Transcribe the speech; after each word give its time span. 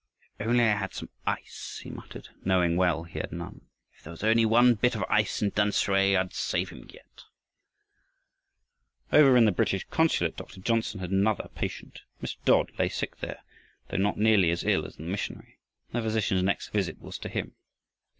"If 0.39 0.47
I 0.47 0.49
only 0.49 0.63
had 0.63 0.95
some 0.95 1.09
ice," 1.27 1.81
he 1.83 1.91
muttered, 1.91 2.29
knowing 2.43 2.75
well 2.75 3.03
he 3.03 3.19
had 3.19 3.31
none. 3.31 3.67
"If 3.95 4.01
there 4.03 4.09
was 4.09 4.23
only 4.23 4.47
one 4.47 4.73
bit 4.73 4.95
of 4.95 5.03
ice 5.09 5.43
in 5.43 5.51
Tamsui, 5.51 6.17
I'd 6.17 6.33
save 6.33 6.69
him 6.69 6.89
yet." 6.91 7.25
Over 9.13 9.37
in 9.37 9.45
the 9.45 9.51
British 9.51 9.85
consulate 9.91 10.35
Dr. 10.37 10.59
Johnsen 10.59 11.01
had 11.01 11.11
another 11.11 11.49
patient. 11.53 12.01
Mr. 12.19 12.37
Dodd 12.45 12.71
lay 12.79 12.89
sick 12.89 13.17
there, 13.19 13.43
though 13.89 13.97
not 13.97 14.17
nearly 14.17 14.49
as 14.49 14.63
ill 14.63 14.87
as 14.87 14.95
the 14.95 15.03
missionary, 15.03 15.59
and 15.93 15.99
the 16.01 16.07
physician's 16.07 16.41
next 16.41 16.69
visit 16.69 16.97
was 16.99 17.19
to 17.19 17.29
him. 17.29 17.53